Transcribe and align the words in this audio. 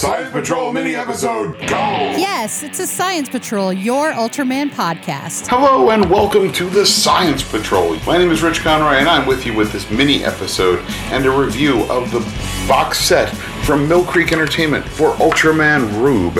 Science 0.00 0.32
Patrol 0.32 0.72
mini 0.72 0.94
episode, 0.94 1.58
go! 1.68 1.76
Yes, 1.76 2.62
it's 2.62 2.80
a 2.80 2.86
Science 2.86 3.28
Patrol, 3.28 3.70
your 3.70 4.12
Ultraman 4.12 4.70
podcast. 4.70 5.46
Hello 5.48 5.90
and 5.90 6.08
welcome 6.08 6.50
to 6.52 6.70
the 6.70 6.86
Science 6.86 7.42
Patrol. 7.42 7.96
My 8.06 8.16
name 8.16 8.30
is 8.30 8.42
Rich 8.42 8.60
Conroy 8.60 8.94
and 8.94 9.06
I'm 9.06 9.26
with 9.26 9.44
you 9.44 9.52
with 9.52 9.72
this 9.72 9.90
mini 9.90 10.24
episode 10.24 10.82
and 11.12 11.26
a 11.26 11.30
review 11.30 11.82
of 11.90 12.10
the 12.12 12.20
box 12.66 12.98
set 12.98 13.28
from 13.66 13.86
Mill 13.90 14.02
Creek 14.02 14.32
Entertainment 14.32 14.88
for 14.88 15.10
Ultraman 15.16 15.92
Rube. 16.00 16.38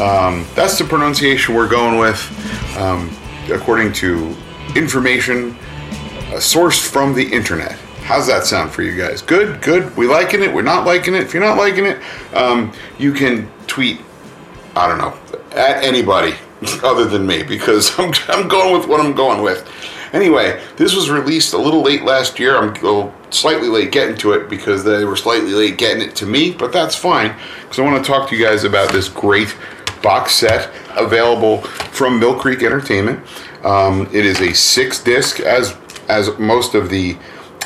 Um, 0.00 0.46
that's 0.54 0.78
the 0.78 0.84
pronunciation 0.84 1.56
we're 1.56 1.68
going 1.68 1.98
with, 1.98 2.78
um, 2.78 3.10
according 3.50 3.94
to 3.94 4.32
information 4.76 5.56
uh, 5.56 6.36
sourced 6.36 6.88
from 6.88 7.14
the 7.14 7.32
internet. 7.32 7.76
How's 8.02 8.26
that 8.26 8.44
sound 8.44 8.72
for 8.72 8.82
you 8.82 8.96
guys? 8.96 9.22
Good, 9.22 9.62
good. 9.62 9.96
We 9.96 10.06
liking 10.06 10.42
it. 10.42 10.52
We're 10.52 10.62
not 10.62 10.84
liking 10.84 11.14
it. 11.14 11.22
If 11.22 11.32
you're 11.32 11.42
not 11.42 11.56
liking 11.56 11.86
it, 11.86 11.98
um, 12.34 12.72
you 12.98 13.12
can 13.12 13.50
tweet. 13.66 14.00
I 14.74 14.88
don't 14.88 14.98
know 14.98 15.16
at 15.52 15.84
anybody 15.84 16.34
other 16.82 17.04
than 17.04 17.26
me 17.26 17.42
because 17.42 17.98
I'm, 17.98 18.12
I'm 18.28 18.48
going 18.48 18.76
with 18.76 18.88
what 18.88 19.00
I'm 19.00 19.14
going 19.14 19.42
with. 19.42 19.68
Anyway, 20.12 20.62
this 20.76 20.94
was 20.94 21.08
released 21.08 21.54
a 21.54 21.58
little 21.58 21.80
late 21.80 22.02
last 22.02 22.38
year. 22.38 22.58
I'm 22.58 22.74
slightly 23.30 23.68
late 23.68 23.92
getting 23.92 24.16
to 24.18 24.32
it 24.32 24.50
because 24.50 24.84
they 24.84 25.04
were 25.04 25.16
slightly 25.16 25.52
late 25.52 25.78
getting 25.78 26.02
it 26.02 26.14
to 26.16 26.26
me, 26.26 26.52
but 26.52 26.70
that's 26.70 26.94
fine 26.94 27.34
because 27.62 27.78
I 27.78 27.82
want 27.82 28.04
to 28.04 28.10
talk 28.10 28.28
to 28.28 28.36
you 28.36 28.44
guys 28.44 28.64
about 28.64 28.92
this 28.92 29.08
great 29.08 29.56
box 30.02 30.34
set 30.34 30.70
available 30.90 31.62
from 31.92 32.20
Mill 32.20 32.38
Creek 32.38 32.62
Entertainment. 32.62 33.24
Um, 33.64 34.02
it 34.12 34.26
is 34.26 34.40
a 34.40 34.52
six 34.52 35.02
disc, 35.02 35.40
as 35.40 35.76
as 36.08 36.36
most 36.38 36.74
of 36.74 36.90
the 36.90 37.16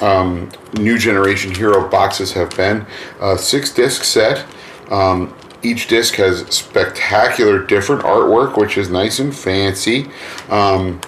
um, 0.02 0.50
new 0.74 0.98
generation 0.98 1.54
hero 1.54 1.88
boxes 1.88 2.32
have 2.32 2.50
been. 2.56 2.86
A 3.20 3.38
six 3.38 3.72
disc 3.72 4.04
set. 4.04 4.44
Um, 4.90 5.34
each 5.62 5.88
disc 5.88 6.14
has 6.14 6.46
spectacular 6.54 7.64
different 7.64 8.02
artwork, 8.02 8.56
which 8.56 8.78
is 8.78 8.88
nice 8.90 9.18
and 9.18 9.34
fancy. 9.34 10.08
Um, 10.48 11.00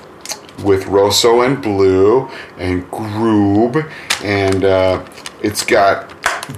with 0.64 0.86
Rosso 0.86 1.42
and 1.42 1.62
Blue 1.62 2.28
and 2.56 2.90
Grube, 2.90 3.90
and 4.24 4.64
uh, 4.64 5.06
it's 5.42 5.64
got 5.64 6.08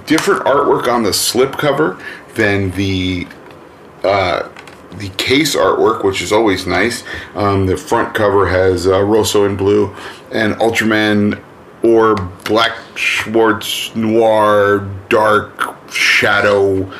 different 0.07 0.43
artwork 0.45 0.87
on 0.87 1.03
the 1.03 1.11
slipcover 1.11 2.01
than 2.33 2.71
the 2.71 3.27
uh, 4.03 4.49
the 4.97 5.09
case 5.17 5.55
artwork, 5.55 6.03
which 6.03 6.21
is 6.21 6.31
always 6.31 6.67
nice. 6.67 7.03
Um, 7.35 7.65
the 7.65 7.77
front 7.77 8.13
cover 8.13 8.47
has 8.47 8.87
uh, 8.87 9.01
Rosso 9.03 9.45
and 9.45 9.57
Blue 9.57 9.95
and 10.31 10.55
Ultraman 10.55 11.41
or 11.83 12.15
Black 12.45 12.73
Schwarz 12.95 13.95
Noir 13.95 14.89
Dark 15.09 15.91
Shadow, 15.91 16.91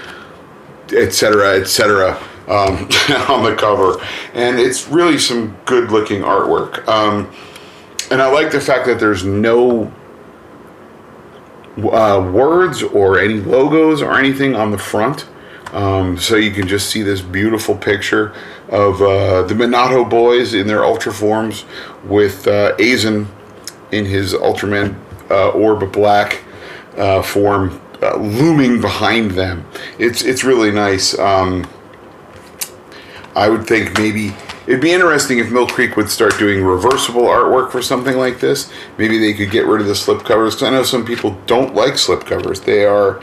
etc., 0.96 1.60
etc. 1.60 2.18
Um, 2.48 2.76
on 3.30 3.44
the 3.44 3.56
cover, 3.58 4.04
and 4.34 4.60
it's 4.60 4.88
really 4.88 5.18
some 5.18 5.56
good 5.66 5.92
looking 5.92 6.22
artwork. 6.22 6.86
Um, 6.88 7.32
and 8.10 8.22
I 8.22 8.30
like 8.30 8.52
the 8.52 8.60
fact 8.60 8.88
that 8.88 9.00
there's 9.00 9.24
no 9.24 9.92
uh, 11.78 12.30
words 12.34 12.84
or 12.84 13.20
any 13.20 13.36
logos 13.36 14.02
or 14.02 14.18
anything 14.18 14.56
on 14.56 14.72
the 14.72 14.78
front. 14.78 15.28
Um, 15.72 16.18
so 16.18 16.36
you 16.36 16.52
can 16.52 16.68
just 16.68 16.90
see 16.90 17.02
this 17.02 17.22
beautiful 17.22 17.76
picture 17.76 18.34
of 18.68 19.02
uh, 19.02 19.44
the 19.44 19.54
Minato 19.54 20.10
boys 20.10 20.54
in 20.54 20.68
their 20.68 20.84
Ultra 20.84 21.14
forms 21.14 21.64
with 22.04 22.46
uh, 22.48 22.76
Aizen 22.76 23.28
in 23.92 24.06
his 24.06 24.34
Ultraman 24.34 24.96
uh, 25.30 25.50
Orb 25.50 25.92
Black 25.92 26.44
uh, 26.98 27.22
form 27.22 27.82
uh, 28.02 28.18
looming 28.18 28.82
behind 28.82 29.32
them. 29.32 29.66
It's 30.00 30.24
it's 30.24 30.44
really 30.44 30.72
nice. 30.72 31.18
Um, 31.18 31.68
I 33.36 33.48
would 33.48 33.66
think 33.66 33.98
maybe 33.98 34.34
it'd 34.68 34.82
be 34.82 34.92
interesting 34.92 35.40
if 35.40 35.52
Mill 35.52 35.68
Creek 35.68 35.96
would 35.96 36.10
start 36.10 36.38
doing 36.38 36.64
reversible 36.64 37.24
artwork 37.24 37.72
for 37.72 37.82
something 37.82 38.18
like 38.18 38.40
this. 38.40 38.72
Maybe 38.98 39.18
they 39.18 39.34
could 39.34 39.52
get 39.52 39.66
rid 39.66 39.82
of 39.82 39.88
the 39.88 39.96
slip 39.96 40.24
covers. 40.24 40.62
I 40.62 40.70
know 40.70 40.84
some 40.84 41.06
people 41.06 41.38
don't 41.46 41.76
like 41.76 41.98
slip 41.98 42.26
covers. 42.26 42.62
They 42.62 42.86
are 42.86 43.22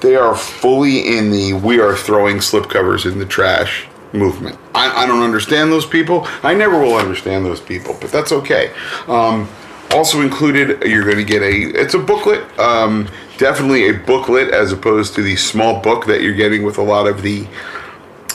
they 0.00 0.16
are 0.16 0.34
fully 0.34 1.16
in 1.16 1.30
the 1.30 1.54
we 1.54 1.80
are 1.80 1.96
throwing 1.96 2.40
slip 2.40 2.68
covers 2.68 3.06
in 3.06 3.18
the 3.18 3.26
trash 3.26 3.86
movement. 4.12 4.58
I, 4.74 5.04
I 5.04 5.06
don't 5.06 5.22
understand 5.22 5.72
those 5.72 5.86
people. 5.86 6.26
I 6.42 6.54
never 6.54 6.78
will 6.78 6.96
understand 6.96 7.44
those 7.44 7.60
people, 7.60 7.96
but 8.00 8.10
that's 8.10 8.32
okay. 8.32 8.72
Um, 9.06 9.48
also 9.94 10.20
included, 10.20 10.82
you're 10.84 11.04
going 11.04 11.16
to 11.16 11.24
get 11.24 11.42
a 11.42 11.80
it's 11.80 11.94
a 11.94 11.98
booklet. 11.98 12.58
Um, 12.58 13.08
definitely 13.38 13.88
a 13.88 13.94
booklet 13.94 14.50
as 14.50 14.72
opposed 14.72 15.14
to 15.14 15.22
the 15.22 15.36
small 15.36 15.80
book 15.80 16.06
that 16.06 16.22
you're 16.22 16.34
getting 16.34 16.62
with 16.62 16.78
a 16.78 16.82
lot 16.82 17.06
of 17.06 17.22
the 17.22 17.46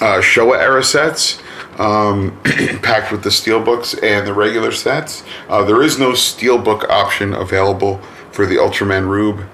uh, 0.02 0.22
Showa 0.22 0.60
era 0.60 0.84
sets. 0.84 1.42
Um, 1.78 2.40
packed 2.82 3.12
with 3.12 3.22
the 3.22 3.30
steel 3.30 3.64
books 3.64 3.94
and 3.94 4.26
the 4.26 4.34
regular 4.34 4.72
sets. 4.72 5.24
Uh, 5.48 5.64
there 5.64 5.84
is 5.84 6.00
no 6.00 6.16
steel 6.16 6.58
book 6.58 6.90
option 6.90 7.36
available 7.36 8.02
for 8.32 8.48
the 8.48 8.56
Ultraman 8.56 9.08
Rube 9.08 9.46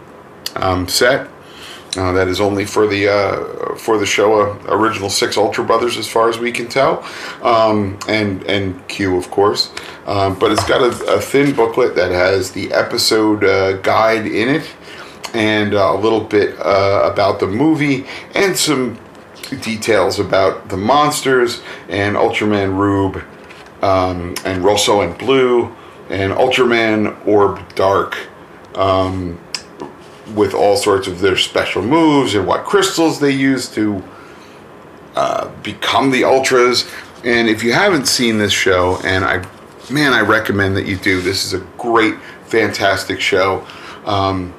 um, 0.56 0.88
set. 0.88 1.30
Uh, 1.96 2.12
that 2.12 2.28
is 2.28 2.42
only 2.42 2.66
for 2.66 2.88
the 2.88 3.08
uh, 3.08 3.76
for 3.76 3.98
the 3.98 4.06
Showa 4.06 4.60
original 4.68 5.10
six 5.10 5.38
Ultra 5.38 5.64
Brothers, 5.64 5.98
as 5.98 6.08
far 6.08 6.28
as 6.28 6.40
we 6.40 6.52
can 6.52 6.68
tell, 6.68 7.04
um, 7.44 8.00
and 8.08 8.44
and 8.46 8.88
Q 8.88 9.16
of 9.16 9.30
course. 9.30 9.72
Um, 10.08 10.38
but 10.40 10.52
it's 10.52 10.66
got 10.68 10.82
a, 10.82 11.16
a, 11.16 11.22
thin 11.22 11.56
booklet 11.56 11.96
that 11.96 12.12
has 12.12 12.52
the 12.52 12.74
episode 12.74 13.44
uh, 13.44 13.74
guide 13.78 14.26
in 14.26 14.50
it, 14.50 14.74
and 15.34 15.74
a 15.74 15.94
little 15.94 16.24
bit 16.24 16.60
uh, 16.60 17.10
about 17.12 17.40
the 17.40 17.48
movie, 17.48 18.06
and 18.34 18.58
some 18.58 18.98
details 19.62 20.20
about 20.20 20.70
the 20.70 20.78
monsters 20.78 21.62
and 21.90 22.16
Ultraman 22.16 22.76
Rube, 22.76 23.24
um, 23.84 24.34
and 24.46 24.64
Rosso 24.64 25.02
and 25.02 25.16
Blue, 25.18 25.72
and 26.10 26.34
Ultraman 26.34 27.28
Orb 27.28 27.76
Dark. 27.76 28.18
Um, 28.76 29.40
with 30.36 30.54
all 30.54 30.78
sorts 30.78 31.08
of 31.08 31.20
their 31.20 31.38
special 31.38 31.82
moves 31.82 32.36
and 32.36 32.48
what 32.48 32.66
crystals 32.66 33.20
they 33.20 33.32
use 33.32 33.70
to 33.70 34.04
uh, 35.16 35.50
become 35.62 36.12
the 36.12 36.24
ultras. 36.24 36.90
And 37.24 37.48
if 37.48 37.64
you 37.64 37.74
haven't 37.74 38.08
seen 38.08 38.38
this 38.38 38.54
show, 38.54 38.98
and 39.04 39.24
I, 39.24 39.46
man, 39.92 40.14
I 40.14 40.22
recommend 40.22 40.76
that 40.78 40.86
you 40.86 40.98
do. 40.98 41.22
This 41.22 41.46
is 41.46 41.54
a 41.54 41.60
great, 41.78 42.16
fantastic 42.46 43.20
show. 43.20 43.66
Um, 44.06 44.54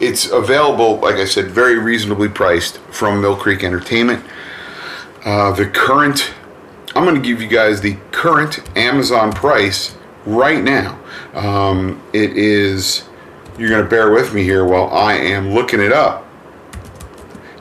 it's 0.00 0.30
available, 0.30 0.96
like 0.96 1.16
I 1.16 1.24
said, 1.24 1.46
very 1.46 1.78
reasonably 1.78 2.28
priced 2.28 2.78
from 2.78 3.20
Mill 3.20 3.36
Creek 3.36 3.64
Entertainment. 3.64 4.24
Uh, 5.24 5.52
the 5.52 5.66
current, 5.66 6.32
I'm 6.94 7.04
going 7.04 7.16
to 7.16 7.26
give 7.26 7.40
you 7.40 7.48
guys 7.48 7.80
the 7.80 7.96
current 8.10 8.60
Amazon 8.76 9.32
price 9.32 9.96
right 10.24 10.62
now. 10.62 10.98
Um, 11.34 12.02
it 12.12 12.36
is 12.36 13.05
you're 13.58 13.68
going 13.68 13.82
to 13.82 13.88
bear 13.88 14.10
with 14.10 14.34
me 14.34 14.42
here 14.42 14.64
while 14.64 14.88
I 14.88 15.14
am 15.14 15.52
looking 15.52 15.80
it 15.80 15.92
up. 15.92 16.26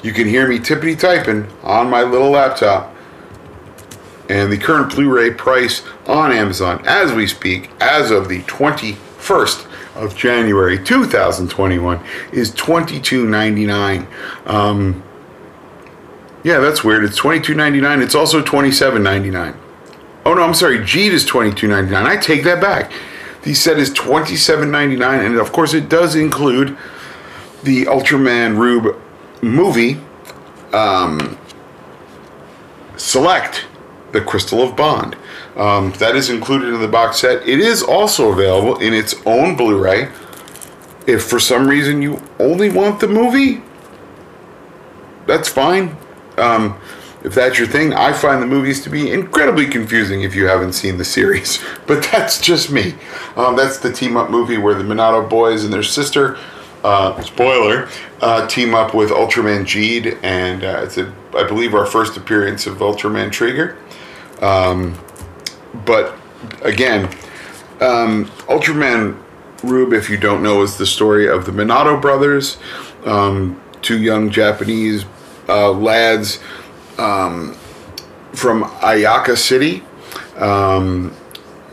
You 0.04 0.14
can 0.14 0.28
hear 0.28 0.48
me 0.48 0.60
tippity 0.60 0.98
typing 1.00 1.48
on 1.64 1.90
my 1.90 2.04
little 2.04 2.30
laptop. 2.30 2.94
And 4.30 4.52
the 4.52 4.58
current 4.58 4.94
Blu 4.94 5.10
ray 5.14 5.32
price 5.32 5.84
on 6.08 6.32
Amazon 6.32 6.84
as 6.86 7.14
we 7.14 7.28
speak, 7.28 7.70
as 7.80 8.12
of 8.12 8.28
the 8.28 8.42
21st 8.44 9.68
of 9.96 10.16
January 10.16 10.84
2021, 10.84 12.04
is 12.32 12.52
$22.99. 12.52 14.08
Um, 14.48 15.04
yeah, 16.44 16.60
that's 16.60 16.84
weird. 16.84 17.04
It's 17.04 17.20
$22.99. 17.20 18.04
It's 18.04 18.16
also 18.16 18.42
$27.99. 18.44 19.58
Oh 20.26 20.34
no, 20.34 20.42
I'm 20.42 20.54
sorry. 20.54 20.80
Geed 20.80 21.12
is 21.12 21.26
$22.99. 21.26 22.06
I 22.06 22.18
take 22.18 22.44
that 22.44 22.60
back. 22.60 22.92
The 23.46 23.54
set 23.54 23.78
is 23.78 23.92
$27.99, 23.92 25.24
and 25.24 25.38
of 25.38 25.52
course, 25.52 25.76
it 25.76 25.88
does 25.88 26.16
include 26.16 26.76
the 27.64 27.86
Ultraman 27.86 28.58
Rube 28.58 29.00
movie. 29.44 30.02
Um, 30.74 31.38
select 32.98 33.68
the 34.14 34.22
Crystal 34.22 34.64
of 34.64 34.76
Bond. 34.76 35.16
Um, 35.56 35.92
that 36.00 36.16
is 36.16 36.32
included 36.32 36.74
in 36.74 36.82
the 36.82 36.88
box 36.88 37.20
set. 37.20 37.48
It 37.48 37.60
is 37.60 37.84
also 37.84 38.32
available 38.32 38.80
in 38.80 38.96
its 38.96 39.14
own 39.28 39.56
Blu 39.56 39.78
ray. 39.78 40.10
If 41.06 41.24
for 41.24 41.40
some 41.40 41.68
reason 41.68 42.02
you 42.02 42.20
only 42.40 42.72
want 42.72 43.00
the 43.00 43.08
movie, 43.08 43.62
that's 45.28 45.50
fine. 45.50 45.96
Um, 46.38 46.80
if 47.26 47.34
that's 47.34 47.58
your 47.58 47.68
thing, 47.68 47.92
I 47.92 48.14
find 48.14 48.40
the 48.40 48.46
movies 48.46 48.84
to 48.84 48.90
be 48.90 49.12
incredibly 49.12 49.66
confusing 49.66 50.22
if 50.22 50.36
you 50.36 50.46
haven't 50.46 50.74
seen 50.74 50.98
the 50.98 51.06
series. 51.06 51.60
But 51.88 52.08
that's 52.12 52.42
just 52.42 52.72
me. 52.72 52.96
Um, 53.36 53.56
that's 53.56 53.78
the 53.78 53.92
team 53.92 54.18
up 54.18 54.32
movie 54.32 54.58
where 54.58 54.74
the 54.74 54.84
Minato 54.84 55.28
boys 55.30 55.64
and 55.64 55.72
their 55.72 55.84
sister, 55.84 56.36
uh, 56.84 57.22
spoiler, 57.22 57.88
uh, 58.22 58.48
team 58.48 58.74
up 58.74 58.96
with 58.96 59.12
Ultraman 59.12 59.66
Geed, 59.66 60.18
and 60.24 60.64
uh, 60.64 60.82
it's, 60.84 60.98
a, 60.98 61.14
I 61.36 61.44
believe, 61.44 61.76
our 61.76 61.86
first 61.86 62.18
appearance 62.18 62.66
of 62.66 62.78
Ultraman 62.78 63.30
Tregear. 63.30 63.76
Um, 64.42 64.98
but 65.86 66.18
again, 66.64 67.06
um, 67.82 68.26
Ultraman 68.48 69.22
Rube, 69.64 69.94
if 69.94 70.10
you 70.10 70.18
don't 70.18 70.42
know, 70.42 70.64
is 70.64 70.78
the 70.78 70.88
story 70.88 71.28
of 71.28 71.46
the 71.46 71.52
Minato 71.52 72.02
brothers, 72.02 72.58
um, 73.06 73.62
two 73.84 74.02
young 74.02 74.32
Japanese 74.32 75.06
uh, 75.48 75.72
lads 75.72 76.40
um, 76.98 77.54
from 78.34 78.64
Ayaka 78.64 79.38
City. 79.38 79.84
Um, 80.38 81.16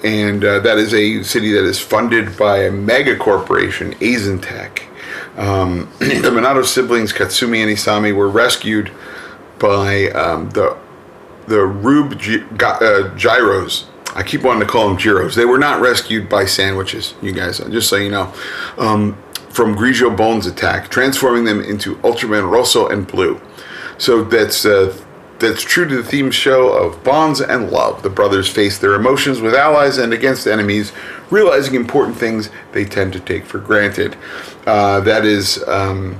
and 0.05 0.45
uh, 0.45 0.59
that 0.61 0.79
is 0.79 0.95
a 0.95 1.23
city 1.23 1.53
that 1.53 1.65
is 1.65 1.79
funded 1.79 2.37
by 2.37 2.65
a 2.65 2.71
mega 2.71 3.17
corporation, 3.17 3.93
Aizentech. 3.95 4.83
Um, 5.37 5.91
the 5.99 6.31
Minato 6.31 6.65
siblings, 6.65 7.13
Katsumi 7.13 7.59
and 7.59 7.71
Isami, 7.71 8.15
were 8.15 8.29
rescued 8.29 8.91
by 9.59 10.09
um, 10.11 10.51
the 10.51 10.77
the 11.47 11.65
Rube 11.67 12.21
Ga- 12.57 12.79
uh, 12.81 13.17
Gyros. 13.17 13.87
I 14.15 14.23
keep 14.23 14.43
wanting 14.43 14.61
to 14.61 14.67
call 14.67 14.89
them 14.89 14.97
Gyros. 14.97 15.35
They 15.35 15.45
were 15.45 15.59
not 15.59 15.81
rescued 15.81 16.29
by 16.29 16.45
sandwiches, 16.45 17.15
you 17.23 17.33
guys, 17.33 17.59
just 17.59 17.89
so 17.89 17.97
you 17.97 18.11
know, 18.11 18.33
um, 18.79 19.17
from 19.49 19.75
Grigio 19.75 20.15
Bones 20.15 20.47
attack, 20.47 20.89
transforming 20.89 21.45
them 21.45 21.61
into 21.63 21.97
Ultraman 21.97 22.51
Rosso 22.51 22.89
and 22.89 23.07
Blue. 23.07 23.41
So 23.99 24.23
that's 24.23 24.65
uh, 24.67 24.97
that's 25.43 25.63
true 25.63 25.87
to 25.87 25.97
the 25.97 26.05
theme 26.05 26.31
show 26.31 26.73
of 26.73 27.05
bonds 27.05 27.41
and 27.41 27.71
love. 27.71 28.03
The 28.03 28.09
brothers 28.09 28.49
face 28.49 28.79
their 28.79 28.95
emotions 28.95 29.41
with 29.41 29.55
allies 29.55 29.99
and 29.99 30.15
against 30.15 30.47
enemies, 30.47 30.93
realizing 31.31 31.75
important 31.75 32.17
things 32.17 32.49
they 32.73 32.85
tend 32.85 33.13
to 33.13 33.21
take 33.21 33.45
for 33.45 33.59
granted. 33.59 34.17
Uh, 34.67 35.01
that 35.01 35.27
is 35.27 35.63
um, 35.69 36.19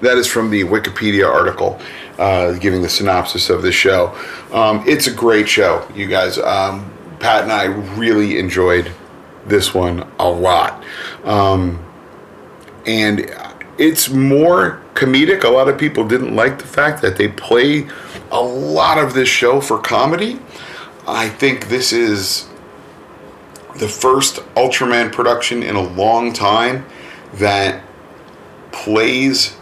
that 0.00 0.16
is 0.16 0.26
from 0.26 0.50
the 0.50 0.62
Wikipedia 0.62 1.28
article 1.28 1.78
uh, 2.18 2.52
giving 2.52 2.80
the 2.80 2.88
synopsis 2.88 3.50
of 3.50 3.62
the 3.62 3.72
show. 3.72 4.14
Um, 4.52 4.84
it's 4.86 5.06
a 5.06 5.12
great 5.12 5.48
show, 5.48 5.86
you 5.94 6.06
guys. 6.06 6.38
Um, 6.38 6.90
Pat 7.18 7.42
and 7.42 7.52
I 7.52 7.64
really 7.98 8.38
enjoyed 8.38 8.92
this 9.46 9.74
one 9.74 10.08
a 10.18 10.28
lot. 10.28 10.84
Um, 11.24 11.84
and 12.86 13.34
it's 13.78 14.10
more 14.10 14.80
comedic. 14.94 15.44
A 15.44 15.48
lot 15.48 15.68
of 15.68 15.78
people 15.78 16.06
didn't 16.06 16.36
like 16.36 16.58
the 16.58 16.66
fact 16.66 17.02
that 17.02 17.16
they 17.16 17.28
play 17.28 17.88
a 18.30 18.40
lot 18.40 18.98
of 18.98 19.14
this 19.14 19.28
show 19.28 19.60
for 19.60 19.78
comedy. 19.78 20.38
I 21.06 21.28
think 21.28 21.68
this 21.68 21.92
is 21.92 22.48
the 23.76 23.88
first 23.88 24.36
Ultraman 24.54 25.12
production 25.12 25.62
in 25.62 25.76
a 25.76 25.82
long 25.82 26.32
time 26.32 26.86
that 27.34 27.82
plays 28.72 29.56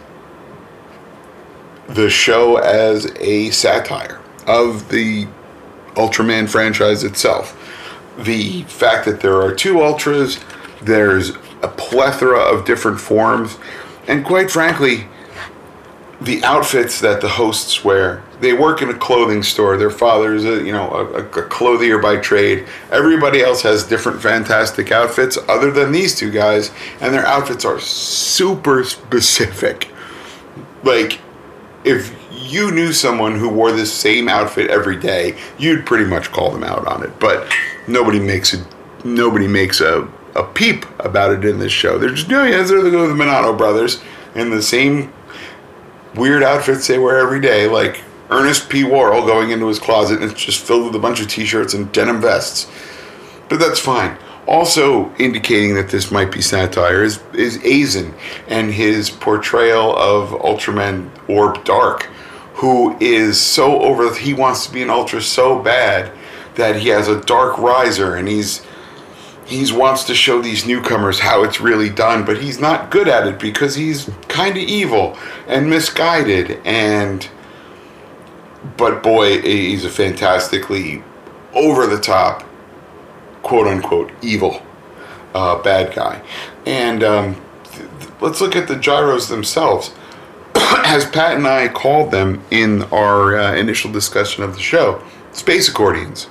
the 1.87 2.09
show 2.09 2.57
as 2.57 3.11
a 3.19 3.49
satire 3.49 4.21
of 4.45 4.89
the 4.89 5.27
Ultraman 5.95 6.49
franchise 6.49 7.03
itself. 7.03 7.55
The 8.17 8.63
fact 8.63 9.05
that 9.05 9.21
there 9.21 9.41
are 9.41 9.53
two 9.53 9.81
Ultras, 9.81 10.39
there's 10.81 11.31
a 11.61 11.67
plethora 11.67 12.39
of 12.39 12.65
different 12.65 12.99
forms, 12.99 13.57
and 14.07 14.25
quite 14.25 14.51
frankly, 14.51 15.07
the 16.21 16.43
outfits 16.43 16.99
that 16.99 17.21
the 17.21 17.29
hosts 17.29 17.83
wear. 17.83 18.23
They 18.41 18.53
work 18.53 18.81
in 18.81 18.89
a 18.89 18.93
clothing 18.93 19.43
store. 19.43 19.77
Their 19.77 19.89
father 19.89 20.33
is 20.33 20.45
a 20.45 20.63
you 20.63 20.71
know 20.71 20.89
a, 20.91 21.23
a 21.23 21.43
clothier 21.43 22.01
by 22.01 22.17
trade. 22.17 22.67
Everybody 22.91 23.41
else 23.41 23.61
has 23.61 23.83
different 23.83 24.21
fantastic 24.21 24.91
outfits 24.91 25.37
other 25.47 25.71
than 25.71 25.91
these 25.91 26.15
two 26.15 26.31
guys, 26.31 26.71
and 27.01 27.13
their 27.13 27.25
outfits 27.25 27.65
are 27.65 27.79
super 27.79 28.83
specific. 28.83 29.89
Like 30.83 31.19
if 31.83 32.15
you 32.31 32.71
knew 32.71 32.93
someone 32.93 33.37
who 33.37 33.49
wore 33.49 33.71
this 33.71 33.93
same 33.93 34.27
outfit 34.27 34.69
every 34.69 34.97
day, 34.97 35.37
you'd 35.57 35.85
pretty 35.85 36.05
much 36.05 36.31
call 36.31 36.51
them 36.51 36.63
out 36.63 36.87
on 36.87 37.03
it. 37.03 37.19
But 37.19 37.51
nobody 37.87 38.19
makes 38.19 38.53
it. 38.53 38.65
Nobody 39.05 39.47
makes 39.47 39.79
a, 39.79 40.09
a 40.35 40.43
peep 40.43 40.85
about 40.99 41.31
it 41.31 41.45
in 41.45 41.59
this 41.59 41.71
show. 41.71 41.97
They're 41.97 42.09
just, 42.09 42.27
no, 42.27 42.43
yeah, 42.43 42.63
they're 42.63 42.81
the, 42.81 42.89
the 42.89 43.13
Minato 43.13 43.57
brothers 43.57 44.01
in 44.35 44.49
the 44.49 44.61
same 44.61 45.13
weird 46.15 46.43
outfits 46.43 46.87
they 46.87 46.97
wear 46.97 47.19
every 47.19 47.39
day, 47.39 47.67
like 47.67 48.01
Ernest 48.29 48.69
P. 48.69 48.83
Worrell 48.83 49.25
going 49.25 49.51
into 49.51 49.67
his 49.67 49.79
closet 49.79 50.21
and 50.21 50.31
it's 50.31 50.43
just 50.43 50.63
filled 50.63 50.85
with 50.85 50.95
a 50.95 50.99
bunch 50.99 51.19
of 51.19 51.27
t-shirts 51.27 51.73
and 51.73 51.91
denim 51.91 52.21
vests. 52.21 52.69
But 53.49 53.59
that's 53.59 53.79
fine. 53.79 54.17
Also 54.47 55.13
indicating 55.15 55.75
that 55.75 55.89
this 55.89 56.11
might 56.11 56.31
be 56.31 56.41
satire 56.41 57.03
is 57.03 57.19
is 57.33 57.57
Aizen 57.59 58.13
and 58.47 58.73
his 58.73 59.09
portrayal 59.09 59.95
of 59.95 60.29
Ultraman 60.29 61.09
Orb 61.27 61.63
Dark, 61.65 62.03
who 62.53 62.97
is 62.99 63.39
so 63.39 63.81
over 63.81 64.13
he 64.15 64.33
wants 64.33 64.65
to 64.65 64.73
be 64.73 64.81
an 64.81 64.89
ultra 64.89 65.21
so 65.21 65.59
bad 65.61 66.11
that 66.55 66.75
he 66.75 66.89
has 66.89 67.07
a 67.07 67.21
dark 67.21 67.57
riser 67.57 68.15
and 68.15 68.27
he's 68.27 68.65
he 69.49 69.73
wants 69.73 70.03
to 70.05 70.15
show 70.15 70.41
these 70.41 70.65
newcomers 70.65 71.19
how 71.19 71.43
it's 71.43 71.59
really 71.59 71.89
done, 71.89 72.23
but 72.23 72.41
he's 72.41 72.59
not 72.59 72.91
good 72.91 73.07
at 73.07 73.27
it 73.27 73.39
because 73.39 73.75
he's 73.75 74.09
kind 74.27 74.55
of 74.55 74.63
evil 74.63 75.17
and 75.47 75.69
misguided. 75.69 76.61
And 76.65 77.27
but 78.77 79.01
boy, 79.01 79.41
he's 79.41 79.85
a 79.85 79.89
fantastically 79.89 81.03
over 81.53 81.87
the 81.87 81.99
top, 81.99 82.43
quote 83.41 83.67
unquote, 83.67 84.11
evil 84.21 84.61
uh, 85.33 85.61
bad 85.61 85.95
guy. 85.95 86.21
And 86.65 87.03
um, 87.03 87.35
th- 87.71 87.89
th- 87.99 88.11
let's 88.21 88.41
look 88.41 88.55
at 88.55 88.67
the 88.67 88.75
gyros 88.75 89.29
themselves. 89.29 89.93
As 90.55 91.05
Pat 91.05 91.35
and 91.35 91.47
I 91.47 91.67
called 91.67 92.11
them 92.11 92.43
in 92.51 92.83
our 92.83 93.37
uh, 93.37 93.55
initial 93.55 93.91
discussion 93.91 94.43
of 94.43 94.53
the 94.53 94.61
show, 94.61 95.03
space 95.31 95.67
accordions. 95.67 96.27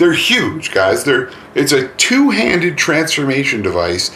They're 0.00 0.14
huge, 0.14 0.72
guys. 0.72 1.04
They're 1.04 1.30
it's 1.54 1.72
a 1.72 1.88
two-handed 1.88 2.78
transformation 2.78 3.60
device 3.60 4.10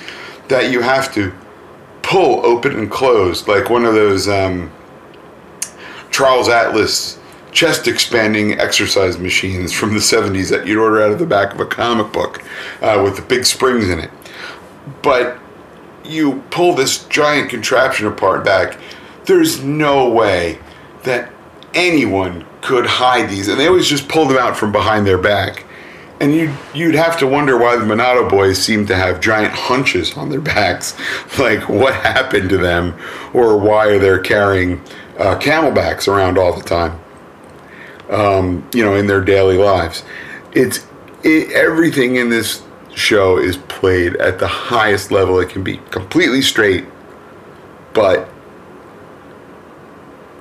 that 0.48 0.72
you 0.72 0.81
have 0.81 1.12
to 1.12 1.31
pull 2.00 2.44
open 2.46 2.78
and 2.78 2.90
close 2.90 3.46
like 3.46 3.69
one 3.69 3.84
of 3.84 3.92
those 3.92 4.26
um, 4.26 4.72
Charles 6.10 6.48
Atlas 6.48 7.19
chest 7.52 7.86
expanding 7.86 8.58
exercise 8.58 9.19
machines 9.19 9.75
from 9.75 9.92
the 9.92 10.00
70s 10.00 10.48
that 10.48 10.66
you'd 10.66 10.81
order 10.81 11.02
out 11.02 11.12
of 11.12 11.19
the 11.19 11.26
back 11.26 11.52
of 11.52 11.60
a 11.60 11.66
comic 11.66 12.10
book 12.14 12.42
uh, 12.81 12.98
with 13.04 13.16
the 13.16 13.22
big 13.22 13.44
springs 13.44 13.90
in 13.90 13.98
it. 13.98 14.10
But 15.02 15.38
you 16.02 16.42
pull 16.48 16.75
this 16.75 17.04
giant 17.08 17.50
contraption 17.50 18.06
apart 18.06 18.42
back, 18.42 18.78
there's 19.26 19.62
no 19.62 20.08
way 20.08 20.58
that 21.02 21.31
anyone 21.75 22.46
could 22.62 22.86
hide 22.86 23.28
these. 23.28 23.48
And 23.48 23.60
they 23.60 23.66
always 23.66 23.86
just 23.86 24.08
pull 24.08 24.25
them 24.25 24.38
out 24.38 24.56
from 24.56 24.72
behind 24.72 25.06
their 25.06 25.19
back. 25.19 25.63
And 26.24 26.34
you'd, 26.34 26.56
you'd 26.72 26.94
have 26.94 27.18
to 27.18 27.26
wonder 27.26 27.58
why 27.58 27.76
the 27.76 27.84
Minato 27.84 28.30
boys 28.30 28.56
seem 28.58 28.86
to 28.86 28.96
have 28.96 29.20
giant 29.20 29.52
hunches 29.52 30.16
on 30.16 30.30
their 30.30 30.40
backs. 30.40 30.96
Like, 31.38 31.68
what 31.68 31.94
happened 31.94 32.48
to 32.48 32.56
them? 32.56 32.98
Or 33.34 33.58
why 33.58 33.88
are 33.88 33.98
they 33.98 34.26
carrying 34.26 34.80
uh, 35.18 35.38
camelbacks 35.38 36.08
around 36.08 36.38
all 36.38 36.56
the 36.56 36.62
time? 36.62 36.98
Um, 38.08 38.66
you 38.72 38.82
know, 38.82 38.94
in 38.94 39.06
their 39.06 39.20
daily 39.20 39.58
lives. 39.58 40.02
It's 40.52 40.86
it, 41.24 41.52
everything 41.52 42.16
in 42.16 42.31
this 42.31 42.62
show 42.94 43.36
is 43.36 43.58
played 43.58 44.16
at 44.16 44.38
the 44.38 44.48
highest 44.48 45.10
level 45.10 45.38
it 45.40 45.50
can 45.50 45.62
be, 45.62 45.76
completely 45.90 46.40
straight, 46.40 46.86
but 47.93 48.31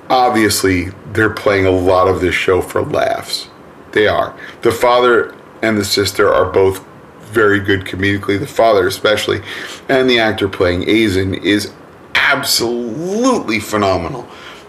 obviously 0.08 0.86
they're 1.12 1.28
playing 1.28 1.66
a 1.66 1.70
lot 1.70 2.08
of 2.08 2.22
this 2.22 2.34
show 2.34 2.62
for 2.62 2.80
laughs. 2.82 3.50
They 3.92 4.06
are. 4.08 4.34
The 4.62 4.72
father 4.72 5.34
and 5.64 5.78
the 5.78 5.84
sister 5.84 6.32
are 6.32 6.50
both 6.50 6.84
very 7.32 7.58
good 7.58 7.80
comedically, 7.80 8.38
the 8.38 8.46
father 8.46 8.86
especially, 8.86 9.40
and 9.88 10.08
the 10.08 10.18
actor 10.18 10.48
playing 10.48 10.82
Aizen 10.82 11.42
is 11.42 11.72
absolutely 12.14 13.58
phenomenal. 13.58 14.28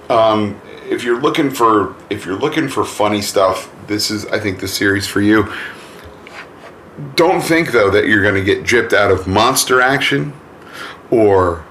Um, 0.10 0.60
if 0.90 1.04
you're 1.04 1.20
looking 1.20 1.52
for 1.52 1.96
if 2.10 2.26
you're 2.26 2.38
looking 2.38 2.68
for 2.68 2.86
funny 2.86 3.22
stuff, 3.22 3.72
this 3.88 4.10
is 4.10 4.26
I 4.28 4.40
think 4.40 4.60
the 4.60 4.68
series 4.68 5.06
for 5.06 5.22
you. 5.22 5.52
Don't 7.16 7.42
think 7.42 7.72
though 7.72 7.90
that 7.92 8.08
you're 8.08 8.24
going 8.24 8.36
to 8.36 8.44
get 8.44 8.64
gypped 8.64 8.94
out 8.94 9.12
of 9.12 9.28
monster 9.28 9.82
action 9.82 10.34
or 11.12 11.66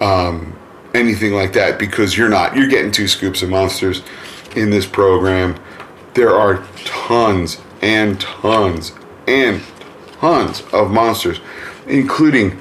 um, 0.00 0.56
anything 0.94 1.34
like 1.34 1.52
that 1.52 1.78
because 1.78 2.16
you're 2.16 2.28
not. 2.28 2.56
You're 2.56 2.68
getting 2.68 2.90
two 2.90 3.08
scoops 3.08 3.42
of 3.42 3.50
monsters 3.50 4.02
in 4.56 4.70
this 4.70 4.86
program. 4.86 5.56
There 6.14 6.30
are 6.30 6.64
tons 6.84 7.60
and 7.82 8.20
tons 8.20 8.92
and 9.26 9.60
tons 10.20 10.62
of 10.72 10.90
monsters, 10.90 11.40
including 11.86 12.58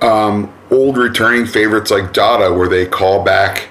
um, 0.00 0.52
old 0.70 0.96
returning 0.96 1.44
favorites 1.44 1.90
like 1.90 2.12
Dada, 2.12 2.52
where 2.54 2.68
they 2.68 2.86
call 2.86 3.24
back 3.24 3.68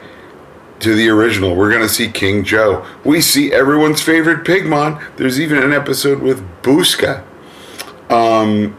to 0.80 0.94
the 0.94 1.10
original. 1.10 1.56
We're 1.56 1.72
going 1.72 1.82
to 1.82 1.90
see 1.90 2.12
King 2.12 2.44
Joe. 2.44 2.86
We 3.04 3.22
see 3.22 3.52
everyone's 3.52 4.02
favorite 4.02 4.46
Pigmon. 4.46 5.02
There's 5.18 5.40
even 5.40 5.58
an 5.58 5.74
episode 5.74 6.22
with 6.22 6.44
Busca. 6.62 7.24
Um, 8.12 8.78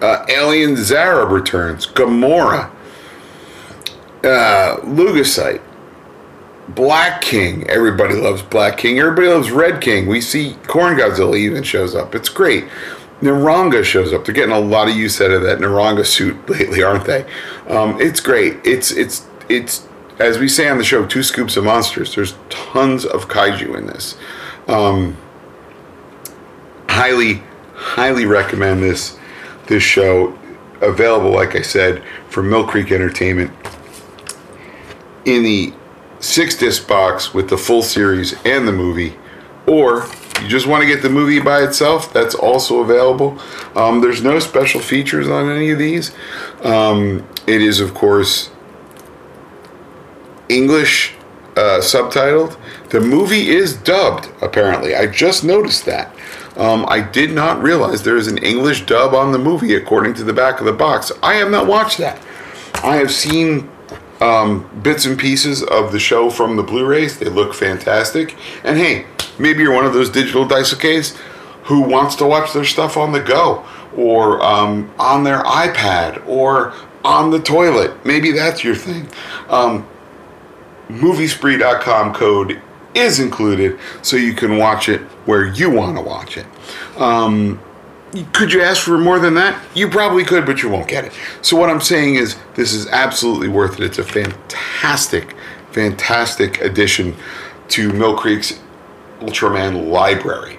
uh, 0.00 0.26
Alien 0.28 0.76
Zara 0.76 1.24
returns. 1.24 1.86
Gamora. 1.86 2.70
Uh. 4.24 4.76
Black 6.74 7.22
King. 7.22 7.68
Everybody 7.68 8.14
loves 8.14 8.42
Black 8.42 8.78
King. 8.78 8.98
Everybody 8.98 9.28
loves 9.28 9.50
Red 9.50 9.80
King. 9.80 10.06
We 10.06 10.20
see 10.20 10.56
Corn 10.66 10.96
Godzilla 10.96 11.36
even 11.36 11.62
shows 11.62 11.94
up. 11.94 12.14
It's 12.14 12.28
great. 12.28 12.64
Naranga 13.20 13.84
shows 13.84 14.12
up. 14.12 14.24
They're 14.24 14.34
getting 14.34 14.54
a 14.54 14.58
lot 14.58 14.88
of 14.88 14.96
use 14.96 15.20
out 15.20 15.30
of 15.30 15.42
that 15.42 15.58
Naranga 15.58 16.04
suit 16.04 16.48
lately, 16.48 16.82
aren't 16.82 17.04
they? 17.04 17.24
Um, 17.68 18.00
it's 18.00 18.20
great. 18.20 18.58
It's 18.64 18.90
it's 18.90 19.26
it's 19.48 19.86
as 20.18 20.38
we 20.38 20.48
say 20.48 20.68
on 20.68 20.78
the 20.78 20.84
show, 20.84 21.06
two 21.06 21.22
scoops 21.22 21.56
of 21.56 21.64
monsters. 21.64 22.14
There's 22.14 22.34
tons 22.48 23.04
of 23.04 23.28
kaiju 23.28 23.76
in 23.76 23.86
this. 23.86 24.16
Um, 24.68 25.16
highly, 26.88 27.42
highly 27.74 28.26
recommend 28.26 28.82
this 28.82 29.18
this 29.66 29.82
show. 29.82 30.38
Available, 30.80 31.30
like 31.30 31.54
I 31.54 31.62
said, 31.62 32.02
from 32.28 32.50
Mill 32.50 32.66
Creek 32.66 32.90
Entertainment 32.90 33.52
in 35.24 35.44
the 35.44 35.72
six 36.22 36.56
disc 36.56 36.88
box 36.88 37.34
with 37.34 37.50
the 37.50 37.58
full 37.58 37.82
series 37.82 38.34
and 38.44 38.66
the 38.66 38.72
movie, 38.72 39.16
or 39.66 40.06
you 40.40 40.48
just 40.48 40.66
want 40.66 40.82
to 40.82 40.86
get 40.86 41.02
the 41.02 41.10
movie 41.10 41.40
by 41.40 41.62
itself, 41.62 42.12
that's 42.12 42.34
also 42.34 42.80
available. 42.80 43.38
Um, 43.76 44.00
there's 44.00 44.22
no 44.22 44.38
special 44.38 44.80
features 44.80 45.28
on 45.28 45.50
any 45.50 45.70
of 45.70 45.78
these. 45.78 46.12
Um, 46.62 47.26
it 47.46 47.60
is, 47.60 47.80
of 47.80 47.92
course, 47.92 48.50
English 50.48 51.14
uh, 51.56 51.80
subtitled. 51.80 52.56
The 52.90 53.00
movie 53.00 53.50
is 53.50 53.76
dubbed, 53.76 54.28
apparently. 54.40 54.94
I 54.94 55.06
just 55.06 55.44
noticed 55.44 55.84
that. 55.86 56.14
Um, 56.56 56.84
I 56.88 57.00
did 57.00 57.32
not 57.32 57.62
realize 57.62 58.02
there 58.02 58.16
is 58.16 58.28
an 58.28 58.38
English 58.38 58.86
dub 58.86 59.14
on 59.14 59.32
the 59.32 59.38
movie, 59.38 59.74
according 59.74 60.14
to 60.14 60.24
the 60.24 60.32
back 60.32 60.60
of 60.60 60.66
the 60.66 60.72
box. 60.72 61.10
I 61.22 61.34
have 61.34 61.50
not 61.50 61.66
watched 61.66 61.98
that. 61.98 62.20
I 62.82 62.96
have 62.96 63.10
seen 63.10 63.70
um, 64.22 64.70
bits 64.82 65.04
and 65.04 65.18
pieces 65.18 65.62
of 65.64 65.90
the 65.90 65.98
show 65.98 66.30
from 66.30 66.56
the 66.56 66.62
Blu-rays. 66.62 67.18
They 67.18 67.28
look 67.28 67.54
fantastic. 67.54 68.36
And 68.62 68.78
hey, 68.78 69.06
maybe 69.38 69.62
you're 69.62 69.74
one 69.74 69.84
of 69.84 69.92
those 69.92 70.10
digital 70.10 70.46
daisakeis 70.46 71.16
who 71.64 71.80
wants 71.80 72.14
to 72.16 72.26
watch 72.26 72.52
their 72.52 72.64
stuff 72.64 72.96
on 72.96 73.12
the 73.12 73.20
go 73.20 73.64
or 73.96 74.42
um, 74.42 74.92
on 74.98 75.24
their 75.24 75.42
iPad 75.42 76.26
or 76.26 76.72
on 77.04 77.30
the 77.30 77.40
toilet. 77.40 78.06
Maybe 78.06 78.30
that's 78.30 78.62
your 78.62 78.76
thing. 78.76 79.08
Um, 79.48 79.86
Moviespree.com 80.88 82.14
code 82.14 82.60
is 82.94 83.18
included 83.18 83.78
so 84.02 84.16
you 84.16 84.34
can 84.34 84.58
watch 84.58 84.88
it 84.88 85.00
where 85.26 85.46
you 85.46 85.70
want 85.70 85.96
to 85.96 86.02
watch 86.02 86.36
it. 86.36 86.46
Um, 86.96 87.60
could 88.32 88.52
you 88.52 88.62
ask 88.62 88.82
for 88.82 88.98
more 88.98 89.18
than 89.18 89.34
that? 89.34 89.60
You 89.74 89.88
probably 89.88 90.24
could, 90.24 90.44
but 90.44 90.62
you 90.62 90.68
won't 90.68 90.88
get 90.88 91.04
it. 91.04 91.12
So, 91.40 91.56
what 91.56 91.70
I'm 91.70 91.80
saying 91.80 92.16
is, 92.16 92.36
this 92.54 92.72
is 92.72 92.86
absolutely 92.88 93.48
worth 93.48 93.80
it. 93.80 93.84
It's 93.84 93.98
a 93.98 94.04
fantastic, 94.04 95.34
fantastic 95.70 96.60
addition 96.60 97.16
to 97.68 97.92
Mill 97.92 98.16
Creek's 98.16 98.60
Ultraman 99.20 99.88
library, 99.88 100.56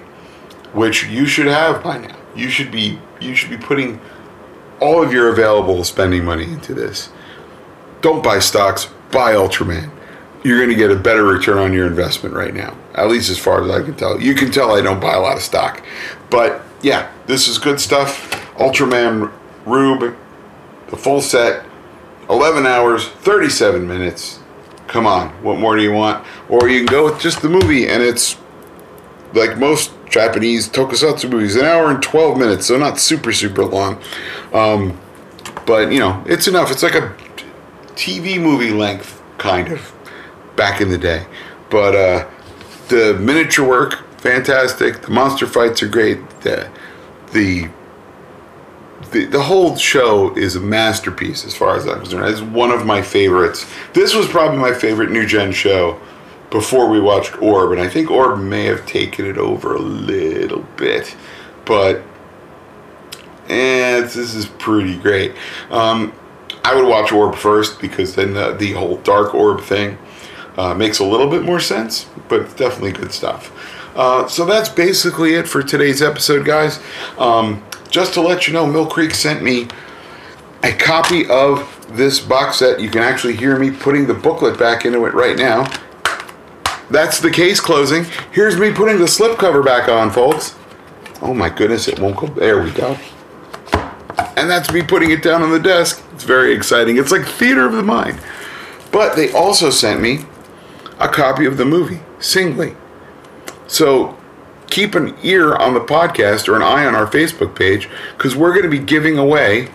which 0.72 1.04
you 1.04 1.26
should 1.26 1.46
have 1.46 1.82
by 1.82 1.98
now. 1.98 2.16
You 2.34 2.48
should 2.48 2.72
be 2.72 2.98
you 3.20 3.34
should 3.34 3.50
be 3.50 3.58
putting 3.58 4.00
all 4.80 5.02
of 5.02 5.12
your 5.12 5.28
available 5.28 5.84
spending 5.84 6.24
money 6.24 6.44
into 6.44 6.74
this. 6.74 7.10
Don't 8.00 8.22
buy 8.22 8.38
stocks, 8.38 8.88
buy 9.10 9.34
Ultraman 9.34 9.90
you're 10.44 10.58
going 10.58 10.70
to 10.70 10.76
get 10.76 10.90
a 10.90 10.96
better 10.96 11.24
return 11.24 11.58
on 11.58 11.72
your 11.72 11.86
investment 11.86 12.34
right 12.34 12.54
now. 12.54 12.76
At 12.94 13.08
least 13.08 13.30
as 13.30 13.38
far 13.38 13.64
as 13.64 13.70
I 13.70 13.82
can 13.82 13.96
tell. 13.96 14.20
You 14.20 14.34
can 14.34 14.52
tell 14.52 14.76
I 14.76 14.82
don't 14.82 15.00
buy 15.00 15.14
a 15.14 15.20
lot 15.20 15.36
of 15.36 15.42
stock. 15.42 15.82
But 16.30 16.62
yeah, 16.84 17.10
this 17.26 17.48
is 17.48 17.56
good 17.58 17.80
stuff. 17.80 18.30
Ultraman 18.56 19.32
Rube, 19.64 20.14
the 20.88 20.96
full 20.96 21.22
set, 21.22 21.64
11 22.28 22.66
hours, 22.66 23.08
37 23.08 23.88
minutes. 23.88 24.38
Come 24.86 25.06
on, 25.06 25.30
what 25.42 25.58
more 25.58 25.76
do 25.76 25.82
you 25.82 25.92
want? 25.92 26.24
Or 26.48 26.68
you 26.68 26.80
can 26.80 26.86
go 26.86 27.06
with 27.06 27.20
just 27.20 27.40
the 27.40 27.48
movie 27.48 27.88
and 27.88 28.02
it's 28.02 28.36
like 29.32 29.56
most 29.58 29.92
Japanese 30.08 30.68
tokusatsu 30.68 31.30
movies, 31.30 31.56
an 31.56 31.64
hour 31.64 31.90
and 31.90 32.02
12 32.02 32.38
minutes, 32.38 32.66
so 32.66 32.76
not 32.76 33.00
super, 33.00 33.32
super 33.32 33.64
long. 33.64 34.00
Um, 34.52 35.00
but, 35.66 35.90
you 35.90 35.98
know, 35.98 36.22
it's 36.26 36.46
enough. 36.46 36.70
It's 36.70 36.82
like 36.82 36.94
a 36.94 37.16
TV 37.94 38.40
movie 38.40 38.70
length, 38.70 39.22
kind 39.38 39.72
of 39.72 39.92
back 40.54 40.82
in 40.82 40.90
the 40.90 40.98
day. 40.98 41.26
But 41.70 41.96
uh, 41.96 42.30
the 42.88 43.18
miniature 43.18 43.66
work, 43.66 44.03
fantastic. 44.24 45.02
The 45.02 45.10
monster 45.10 45.46
fights 45.46 45.82
are 45.82 45.88
great. 45.88 46.18
The, 46.40 46.70
the 47.32 47.68
the, 49.12 49.26
the 49.26 49.42
whole 49.42 49.76
show 49.76 50.34
is 50.36 50.56
a 50.56 50.60
masterpiece 50.60 51.44
as 51.44 51.54
far 51.54 51.76
as 51.76 51.86
I'm 51.86 52.00
concerned. 52.00 52.26
It's 52.30 52.40
one 52.40 52.70
of 52.70 52.86
my 52.86 53.02
favorites. 53.02 53.70
This 53.92 54.14
was 54.14 54.26
probably 54.26 54.58
my 54.58 54.72
favorite 54.72 55.10
new 55.10 55.26
gen 55.26 55.52
show 55.52 56.00
before 56.50 56.88
we 56.88 57.00
watched 57.00 57.40
Orb, 57.40 57.72
and 57.72 57.80
I 57.80 57.88
think 57.88 58.10
Orb 58.10 58.40
may 58.40 58.64
have 58.64 58.86
taken 58.86 59.26
it 59.26 59.36
over 59.36 59.74
a 59.74 59.78
little 59.78 60.64
bit, 60.76 61.14
but 61.64 62.02
eh, 63.48 64.00
this 64.00 64.16
is 64.16 64.46
pretty 64.46 64.96
great. 64.96 65.34
Um, 65.70 66.12
I 66.64 66.74
would 66.74 66.88
watch 66.88 67.12
Orb 67.12 67.36
first 67.36 67.80
because 67.80 68.14
then 68.14 68.32
the, 68.32 68.54
the 68.54 68.72
whole 68.72 68.96
Dark 68.98 69.34
Orb 69.34 69.60
thing 69.60 69.98
uh, 70.56 70.74
makes 70.74 70.98
a 70.98 71.04
little 71.04 71.28
bit 71.28 71.42
more 71.42 71.60
sense, 71.60 72.08
but 72.28 72.40
it's 72.40 72.54
definitely 72.54 72.92
good 72.92 73.12
stuff. 73.12 73.73
Uh, 73.94 74.26
so 74.26 74.44
that's 74.44 74.68
basically 74.68 75.34
it 75.34 75.48
for 75.48 75.62
today's 75.62 76.02
episode, 76.02 76.44
guys. 76.44 76.80
Um, 77.18 77.64
just 77.90 78.14
to 78.14 78.20
let 78.20 78.46
you 78.46 78.52
know, 78.52 78.66
Mill 78.66 78.86
Creek 78.86 79.14
sent 79.14 79.42
me 79.42 79.68
a 80.62 80.72
copy 80.72 81.28
of 81.28 81.70
this 81.96 82.18
box 82.18 82.58
set. 82.58 82.80
You 82.80 82.90
can 82.90 83.02
actually 83.02 83.36
hear 83.36 83.58
me 83.58 83.70
putting 83.70 84.06
the 84.06 84.14
booklet 84.14 84.58
back 84.58 84.84
into 84.84 85.04
it 85.04 85.14
right 85.14 85.36
now. 85.36 85.70
That's 86.90 87.20
the 87.20 87.30
case 87.30 87.60
closing. 87.60 88.04
Here's 88.32 88.58
me 88.58 88.72
putting 88.72 88.98
the 88.98 89.04
slipcover 89.04 89.64
back 89.64 89.88
on, 89.88 90.10
folks. 90.10 90.56
Oh 91.22 91.32
my 91.32 91.48
goodness, 91.48 91.88
it 91.88 91.98
won't 91.98 92.16
go. 92.16 92.26
There 92.26 92.62
we 92.62 92.70
go. 92.72 92.98
And 94.36 94.50
that's 94.50 94.72
me 94.72 94.82
putting 94.82 95.10
it 95.10 95.22
down 95.22 95.42
on 95.42 95.50
the 95.50 95.60
desk. 95.60 96.04
It's 96.12 96.24
very 96.24 96.52
exciting. 96.52 96.98
It's 96.98 97.10
like 97.10 97.24
theater 97.24 97.64
of 97.64 97.72
the 97.72 97.82
mind. 97.82 98.20
But 98.90 99.16
they 99.16 99.32
also 99.32 99.70
sent 99.70 100.00
me 100.00 100.26
a 100.98 101.08
copy 101.08 101.46
of 101.46 101.56
the 101.56 101.64
movie 101.64 102.00
singly. 102.18 102.76
So 103.74 104.16
keep 104.70 104.94
an 104.94 105.16
ear 105.24 105.56
on 105.56 105.74
the 105.74 105.80
podcast 105.80 106.46
or 106.46 106.54
an 106.54 106.62
eye 106.62 106.86
on 106.86 106.94
our 106.94 107.08
Facebook 107.08 107.56
page 107.56 107.88
because 108.16 108.36
we're 108.36 108.52
going 108.52 108.62
to 108.62 108.68
be 108.68 108.78
giving 108.78 109.18
away 109.18 109.68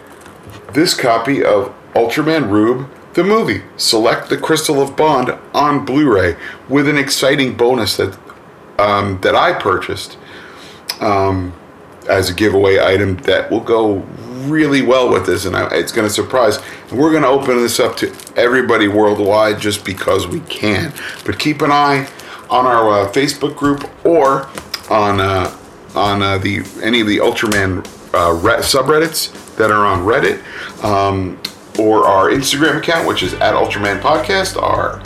this 0.74 0.94
copy 0.94 1.44
of 1.44 1.76
Ultraman 1.96 2.50
Rube, 2.50 2.90
the 3.16 3.26
movie. 3.26 3.62
Select 3.76 4.30
the 4.30 4.38
Crystal 4.38 4.82
of 4.82 4.96
Bond 4.96 5.38
on 5.54 5.84
Blu-ray 5.84 6.38
with 6.70 6.88
an 6.88 6.98
exciting 6.98 7.58
bonus 7.58 7.98
that 7.98 8.18
um, 8.78 9.20
that 9.20 9.36
I 9.36 9.52
purchased 9.60 10.18
um, 11.02 11.52
as 12.10 12.30
a 12.30 12.34
giveaway 12.34 12.80
item 12.80 13.18
that 13.24 13.52
will 13.52 13.60
go 13.60 13.98
really 14.46 14.82
well 14.82 15.12
with 15.12 15.26
this, 15.26 15.44
and 15.44 15.58
I, 15.58 15.68
it's 15.76 15.92
going 15.92 16.08
to 16.08 16.14
surprise. 16.14 16.60
And 16.90 16.98
we're 16.98 17.12
going 17.12 17.24
to 17.24 17.28
open 17.28 17.58
this 17.58 17.82
up 17.82 17.98
to 17.98 18.16
everybody 18.38 18.88
worldwide 18.88 19.60
just 19.60 19.84
because 19.84 20.26
we 20.26 20.40
can. 20.40 20.94
But 21.26 21.38
keep 21.38 21.62
an 21.62 21.72
eye 21.74 22.08
on 22.50 22.66
our 22.66 23.02
uh, 23.02 23.12
Facebook 23.12 23.56
group 23.56 23.90
or 24.06 24.48
on 24.90 25.20
uh, 25.20 25.56
on 25.96 26.22
uh, 26.22 26.38
the 26.38 26.66
any 26.82 27.02
of 27.02 27.08
the 27.08 27.18
Ultraman 27.18 27.86
uh, 28.14 28.34
re- 28.34 28.58
subreddits 28.58 29.56
that 29.56 29.72
are 29.72 29.86
on 29.86 30.00
Reddit, 30.00 30.42
um, 30.84 31.40
or 31.80 32.06
our 32.06 32.30
Instagram 32.30 32.78
account, 32.78 33.08
which 33.08 33.24
is 33.24 33.34
at 33.36 33.54
Ultraman 33.54 34.00
Podcast, 34.00 34.62
our 34.62 35.02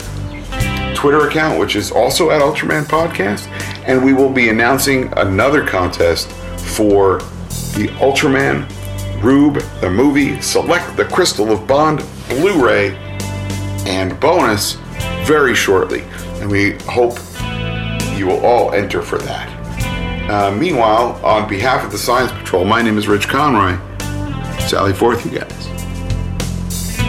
Twitter 0.94 1.28
account, 1.28 1.58
which 1.58 1.76
is 1.76 1.90
also 1.90 2.30
at 2.30 2.40
Ultraman 2.40 2.84
Podcast, 2.84 3.46
and 3.86 4.04
we 4.04 4.12
will 4.12 4.30
be 4.30 4.48
announcing 4.48 5.12
another 5.16 5.66
contest 5.66 6.30
for 6.76 7.18
the 7.76 7.88
Ultraman 7.98 8.70
Rube, 9.22 9.56
the 9.80 9.90
movie, 9.90 10.40
select 10.40 10.96
the 10.96 11.04
Crystal 11.04 11.50
of 11.50 11.66
Bond 11.66 12.04
Blu 12.28 12.64
ray, 12.64 12.94
and 13.86 14.18
bonus 14.20 14.74
very 15.24 15.54
shortly. 15.54 16.02
And 16.40 16.50
we 16.50 16.72
hope 16.82 17.18
you 18.16 18.26
will 18.26 18.44
all 18.44 18.72
enter 18.72 19.02
for 19.02 19.18
that. 19.18 19.50
Uh, 20.30 20.50
meanwhile, 20.56 21.20
on 21.24 21.48
behalf 21.48 21.84
of 21.84 21.92
the 21.92 21.98
Science 21.98 22.32
Patrol, 22.32 22.64
my 22.64 22.80
name 22.80 22.96
is 22.96 23.06
Rich 23.06 23.28
Conroy. 23.28 23.76
Sally 24.66 24.94
forth, 24.94 25.24
you 25.24 25.32
guys. 25.38 25.68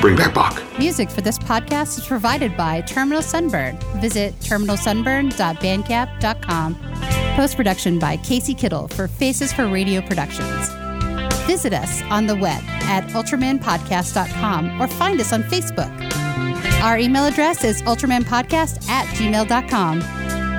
Bring 0.02 0.16
back 0.16 0.34
Bach. 0.34 0.62
Music 0.78 1.10
for 1.10 1.22
this 1.22 1.40
podcast 1.40 1.98
is 1.98 2.06
provided 2.06 2.58
by 2.58 2.82
Terminal 2.82 3.22
Sunburn. 3.22 3.78
Visit 4.02 4.38
terminalsunburn.bandcamp.com. 4.40 6.76
Post 7.36 7.56
production 7.56 8.00
by 8.00 8.18
Casey 8.18 8.54
Kittel 8.54 8.92
for 8.92 9.08
Faces 9.08 9.54
for 9.54 9.68
Radio 9.68 10.02
Productions. 10.02 10.70
Visit 11.48 11.74
us 11.74 12.02
on 12.04 12.28
the 12.28 12.36
web 12.36 12.62
at 12.84 13.06
ultramanpodcast.com 13.10 14.82
or 14.82 14.88
find 14.88 15.20
us 15.22 15.32
on 15.32 15.44
Facebook. 15.44 15.92
Our 16.82 16.98
email 16.98 17.26
address 17.26 17.64
is 17.64 17.82
ultramanpodcast 17.84 18.90
at 18.90 19.06
gmail.com. 19.16 20.02